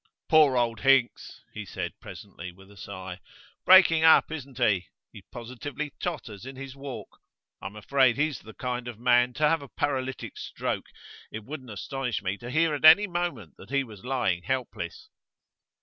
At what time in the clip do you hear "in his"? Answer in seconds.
6.43-6.75